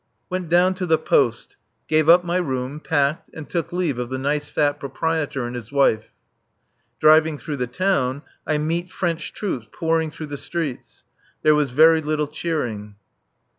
[0.31, 1.57] Went down to the "Poste."
[1.87, 5.71] Gave up my room, packed and took leave of the nice fat propriétaire and his
[5.71, 6.07] wife.
[6.99, 11.03] Driving through the town, I meet French troops pouring through the streets.
[11.43, 12.95] There was very little cheering.